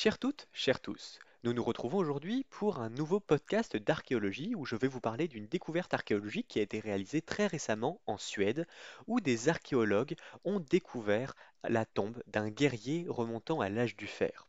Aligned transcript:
Chères 0.00 0.20
toutes, 0.20 0.46
chers 0.52 0.78
tous, 0.78 1.18
nous 1.42 1.52
nous 1.52 1.64
retrouvons 1.64 1.98
aujourd'hui 1.98 2.46
pour 2.50 2.78
un 2.78 2.88
nouveau 2.88 3.18
podcast 3.18 3.76
d'archéologie 3.76 4.54
où 4.54 4.64
je 4.64 4.76
vais 4.76 4.86
vous 4.86 5.00
parler 5.00 5.26
d'une 5.26 5.48
découverte 5.48 5.92
archéologique 5.92 6.46
qui 6.46 6.60
a 6.60 6.62
été 6.62 6.78
réalisée 6.78 7.20
très 7.20 7.48
récemment 7.48 8.00
en 8.06 8.16
Suède, 8.16 8.68
où 9.08 9.18
des 9.18 9.48
archéologues 9.48 10.14
ont 10.44 10.60
découvert 10.60 11.34
la 11.64 11.84
tombe 11.84 12.22
d'un 12.28 12.48
guerrier 12.48 13.06
remontant 13.08 13.60
à 13.60 13.70
l'âge 13.70 13.96
du 13.96 14.06
fer. 14.06 14.46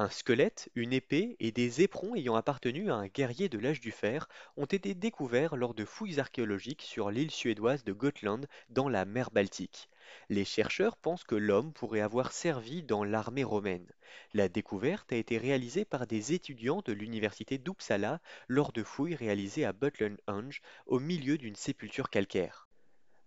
Un 0.00 0.08
squelette, 0.08 0.70
une 0.76 0.94
épée 0.94 1.36
et 1.40 1.52
des 1.52 1.82
éperons 1.82 2.14
ayant 2.14 2.34
appartenu 2.34 2.90
à 2.90 2.94
un 2.94 3.06
guerrier 3.06 3.50
de 3.50 3.58
l'âge 3.58 3.82
du 3.82 3.90
fer 3.90 4.30
ont 4.56 4.64
été 4.64 4.94
découverts 4.94 5.56
lors 5.56 5.74
de 5.74 5.84
fouilles 5.84 6.18
archéologiques 6.18 6.80
sur 6.80 7.10
l'île 7.10 7.30
suédoise 7.30 7.84
de 7.84 7.92
Gotland 7.92 8.46
dans 8.70 8.88
la 8.88 9.04
mer 9.04 9.30
Baltique. 9.30 9.90
Les 10.30 10.46
chercheurs 10.46 10.96
pensent 10.96 11.24
que 11.24 11.34
l'homme 11.34 11.74
pourrait 11.74 12.00
avoir 12.00 12.32
servi 12.32 12.82
dans 12.82 13.04
l'armée 13.04 13.44
romaine. 13.44 13.92
La 14.32 14.48
découverte 14.48 15.12
a 15.12 15.16
été 15.16 15.36
réalisée 15.36 15.84
par 15.84 16.06
des 16.06 16.32
étudiants 16.32 16.80
de 16.82 16.94
l'université 16.94 17.58
d'Uppsala 17.58 18.22
lors 18.48 18.72
de 18.72 18.82
fouilles 18.82 19.16
réalisées 19.16 19.66
à 19.66 19.74
Butlenhunge 19.74 20.62
au 20.86 20.98
milieu 20.98 21.36
d'une 21.36 21.56
sépulture 21.56 22.08
calcaire. 22.08 22.69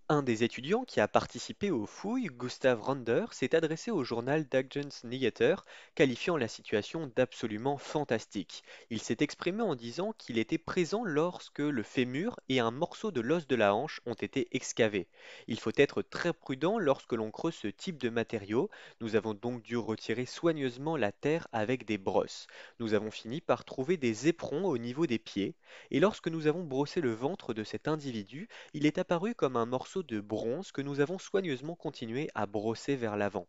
Un 0.10 0.22
des 0.22 0.44
étudiants 0.44 0.84
qui 0.84 1.00
a 1.00 1.08
participé 1.08 1.72
aux 1.72 1.86
fouilles, 1.86 2.28
Gustav 2.28 2.82
Rander, 2.82 3.26
s'est 3.32 3.56
adressé 3.56 3.90
au 3.90 4.04
journal 4.04 4.46
Dagens 4.46 5.06
Nyheter, 5.06 5.56
qualifiant 5.96 6.36
la 6.36 6.50
situation 6.50 7.10
d'absolument 7.16 7.78
fantastique. 7.78 8.64
Il 8.90 9.00
s'est 9.00 9.18
exprimé 9.22 9.62
en 9.64 9.76
disant 9.76 10.12
qu'il 10.18 10.38
était 10.40 10.58
présent 10.58 11.06
lorsque 11.06 11.60
le 11.60 11.84
fémur 11.84 12.38
et 12.50 12.60
un 12.60 12.70
morceau 12.70 13.12
de 13.12 13.22
l'os 13.22 13.48
de 13.48 13.56
la 13.56 13.74
hanche 13.74 14.02
ont 14.06 14.14
été 14.14 14.50
excavés. 14.52 15.08
Il 15.48 15.58
faut 15.58 15.72
être 15.78 16.02
très 16.02 16.34
prudent 16.34 16.78
lorsque 16.80 17.14
l'on 17.14 17.32
creuse 17.32 17.56
ce 17.56 17.70
type 17.70 17.98
de 17.98 18.10
matériaux. 18.10 18.70
Nous 19.00 19.16
avons 19.16 19.34
donc 19.34 19.64
dû 19.64 19.78
retirer 19.78 20.26
soigneusement 20.26 20.98
la 20.98 21.14
terre 21.14 21.48
avec 21.54 21.86
des 21.86 21.98
brosses. 21.98 22.48
Nous 22.80 22.94
avons 22.94 23.10
fini 23.10 23.40
par 23.40 23.64
trouver 23.64 23.96
des 23.96 24.28
éperons 24.28 24.66
au 24.66 24.78
niveau 24.78 25.08
des 25.08 25.20
pieds, 25.20 25.56
et 25.92 26.02
lorsque 26.02 26.28
nous 26.28 26.48
avons 26.48 26.64
brossé 26.64 27.00
le 27.00 27.14
ventre 27.14 27.54
de 27.54 27.64
cet 27.64 27.88
individu, 27.88 28.50
il 28.74 28.86
est 28.86 28.98
apparu 28.98 29.34
comme 29.34 29.56
un 29.56 29.66
morceau 29.66 29.93
de 30.02 30.20
bronze 30.20 30.72
que 30.72 30.82
nous 30.82 31.00
avons 31.00 31.20
soigneusement 31.20 31.76
continué 31.76 32.30
à 32.34 32.48
brosser 32.48 32.96
vers 32.96 33.18
l'avant. 33.18 33.48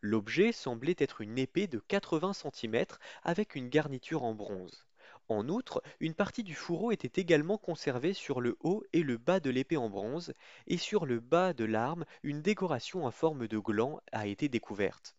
L'objet 0.00 0.52
semblait 0.52 0.96
être 0.98 1.20
une 1.20 1.38
épée 1.38 1.66
de 1.66 1.78
80 1.78 2.32
cm 2.32 2.84
avec 3.22 3.54
une 3.54 3.68
garniture 3.68 4.24
en 4.24 4.34
bronze. 4.34 4.86
En 5.28 5.48
outre, 5.48 5.82
une 6.00 6.14
partie 6.14 6.44
du 6.44 6.54
fourreau 6.54 6.92
était 6.92 7.20
également 7.20 7.58
conservée 7.58 8.12
sur 8.12 8.40
le 8.40 8.56
haut 8.60 8.84
et 8.92 9.02
le 9.02 9.16
bas 9.16 9.40
de 9.40 9.50
l'épée 9.50 9.76
en 9.76 9.90
bronze, 9.90 10.32
et 10.66 10.76
sur 10.76 11.04
le 11.04 11.20
bas 11.20 11.52
de 11.52 11.64
l'arme, 11.64 12.04
une 12.22 12.42
décoration 12.42 13.04
en 13.04 13.10
forme 13.10 13.48
de 13.48 13.58
gland 13.58 14.00
a 14.12 14.26
été 14.26 14.48
découverte. 14.48 15.16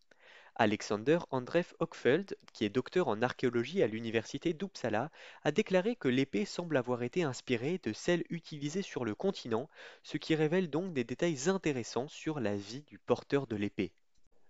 Alexander 0.58 1.20
Andreff 1.30 1.74
Hochfeld, 1.80 2.36
qui 2.52 2.64
est 2.64 2.68
docteur 2.68 3.08
en 3.08 3.22
archéologie 3.22 3.82
à 3.82 3.86
l'université 3.86 4.52
d'Uppsala, 4.52 5.10
a 5.42 5.52
déclaré 5.52 5.96
que 5.96 6.08
l'épée 6.08 6.44
semble 6.44 6.76
avoir 6.76 7.02
été 7.02 7.22
inspirée 7.22 7.80
de 7.82 7.92
celle 7.92 8.24
utilisée 8.28 8.82
sur 8.82 9.04
le 9.04 9.14
continent, 9.14 9.70
ce 10.02 10.16
qui 10.18 10.34
révèle 10.34 10.68
donc 10.68 10.92
des 10.92 11.04
détails 11.04 11.48
intéressants 11.48 12.08
sur 12.08 12.40
la 12.40 12.56
vie 12.56 12.82
du 12.82 12.98
porteur 12.98 13.46
de 13.46 13.56
l'épée. 13.56 13.92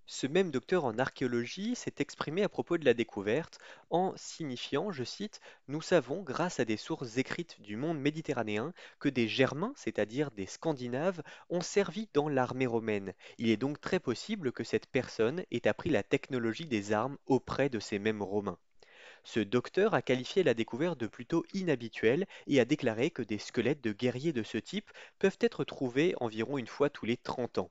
Ce 0.09 0.27
même 0.27 0.51
docteur 0.51 0.85
en 0.87 0.99
archéologie 0.99 1.77
s'est 1.77 1.95
exprimé 2.01 2.43
à 2.43 2.49
propos 2.49 2.79
de 2.79 2.85
la 2.85 2.95
découverte 2.95 3.61
en 3.91 4.13
signifiant, 4.17 4.91
je 4.91 5.05
cite, 5.05 5.41
Nous 5.69 5.83
savons, 5.83 6.23
grâce 6.23 6.59
à 6.59 6.65
des 6.65 6.77
sources 6.77 7.17
écrites 7.17 7.61
du 7.61 7.77
monde 7.77 8.01
méditerranéen, 8.01 8.73
que 8.99 9.09
des 9.09 9.29
Germains, 9.29 9.73
c'est-à-dire 9.77 10.33
des 10.33 10.47
Scandinaves, 10.47 11.23
ont 11.49 11.61
servi 11.61 12.09
dans 12.13 12.29
l'armée 12.29 12.67
romaine. 12.67 13.13
Il 13.39 13.51
est 13.51 13.57
donc 13.57 13.81
très 13.81 14.01
possible 14.01 14.51
que 14.51 14.65
cette 14.65 14.87
personne 14.87 15.45
ait 15.53 15.69
appris 15.69 15.91
la 15.91 16.03
technologie 16.03 16.67
des 16.67 16.93
armes 16.93 17.19
auprès 17.27 17.69
de 17.69 17.79
ces 17.79 18.01
mêmes 18.01 18.23
Romains. 18.23 18.59
Ce 19.23 19.39
docteur 19.39 19.95
a 19.95 20.03
qualifié 20.03 20.43
la 20.43 20.55
découverte 20.55 20.99
de 20.99 21.07
plutôt 21.07 21.45
inhabituelle 21.53 22.27
et 22.49 22.59
a 22.59 22.65
déclaré 22.65 23.11
que 23.11 23.23
des 23.23 23.39
squelettes 23.39 23.85
de 23.85 23.93
guerriers 23.93 24.33
de 24.33 24.43
ce 24.43 24.59
type 24.59 24.91
peuvent 25.21 25.39
être 25.41 25.63
trouvés 25.63 26.15
environ 26.19 26.59
une 26.59 26.67
fois 26.67 26.91
tous 26.91 27.07
les 27.07 27.19
30 27.19 27.59
ans. 27.59 27.71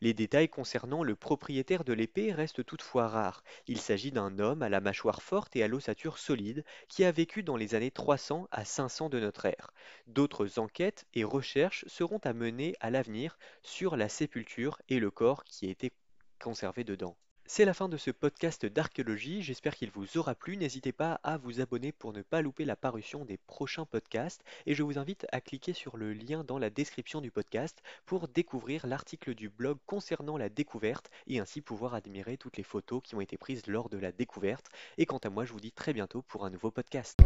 Les 0.00 0.14
détails 0.14 0.48
concernant 0.48 1.02
le 1.02 1.16
propriétaire 1.16 1.84
de 1.84 1.92
l'épée 1.92 2.32
restent 2.32 2.64
toutefois 2.64 3.08
rares. 3.08 3.42
Il 3.66 3.80
s'agit 3.80 4.12
d'un 4.12 4.38
homme 4.38 4.62
à 4.62 4.68
la 4.68 4.80
mâchoire 4.80 5.22
forte 5.22 5.56
et 5.56 5.62
à 5.62 5.68
l'ossature 5.68 6.18
solide 6.18 6.64
qui 6.88 7.04
a 7.04 7.12
vécu 7.12 7.42
dans 7.42 7.56
les 7.56 7.74
années 7.74 7.90
300 7.90 8.48
à 8.50 8.64
500 8.64 9.08
de 9.08 9.20
notre 9.20 9.46
ère. 9.46 9.72
D'autres 10.06 10.58
enquêtes 10.58 11.06
et 11.14 11.24
recherches 11.24 11.84
seront 11.88 12.20
à 12.24 12.32
mener 12.32 12.74
à 12.80 12.90
l'avenir 12.90 13.38
sur 13.62 13.96
la 13.96 14.08
sépulture 14.08 14.80
et 14.88 14.98
le 14.98 15.10
corps 15.10 15.44
qui 15.44 15.66
a 15.66 15.70
été 15.70 15.92
conservé 16.38 16.84
dedans. 16.84 17.16
C'est 17.48 17.64
la 17.64 17.74
fin 17.74 17.88
de 17.88 17.96
ce 17.96 18.10
podcast 18.10 18.66
d'archéologie, 18.66 19.40
j'espère 19.40 19.76
qu'il 19.76 19.90
vous 19.92 20.18
aura 20.18 20.34
plu. 20.34 20.56
N'hésitez 20.56 20.90
pas 20.90 21.20
à 21.22 21.36
vous 21.36 21.60
abonner 21.60 21.92
pour 21.92 22.12
ne 22.12 22.22
pas 22.22 22.42
louper 22.42 22.64
la 22.64 22.74
parution 22.74 23.24
des 23.24 23.36
prochains 23.36 23.84
podcasts 23.84 24.42
et 24.66 24.74
je 24.74 24.82
vous 24.82 24.98
invite 24.98 25.26
à 25.30 25.40
cliquer 25.40 25.72
sur 25.72 25.96
le 25.96 26.12
lien 26.12 26.42
dans 26.42 26.58
la 26.58 26.70
description 26.70 27.20
du 27.20 27.30
podcast 27.30 27.82
pour 28.04 28.26
découvrir 28.26 28.86
l'article 28.88 29.34
du 29.34 29.48
blog 29.48 29.78
concernant 29.86 30.36
la 30.36 30.48
découverte 30.48 31.08
et 31.28 31.38
ainsi 31.38 31.60
pouvoir 31.60 31.94
admirer 31.94 32.36
toutes 32.36 32.56
les 32.56 32.64
photos 32.64 33.00
qui 33.02 33.14
ont 33.14 33.20
été 33.20 33.38
prises 33.38 33.66
lors 33.68 33.88
de 33.88 33.98
la 33.98 34.10
découverte. 34.10 34.66
Et 34.98 35.06
quant 35.06 35.18
à 35.18 35.30
moi, 35.30 35.44
je 35.44 35.52
vous 35.52 35.60
dis 35.60 35.72
très 35.72 35.92
bientôt 35.92 36.22
pour 36.22 36.44
un 36.44 36.50
nouveau 36.50 36.72
podcast. 36.72 37.16